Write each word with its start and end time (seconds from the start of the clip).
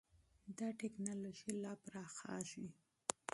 دا 0.57 0.67
ټېکنالوژي 0.79 1.51
لا 1.63 1.73
پراخېږي. 1.83 2.67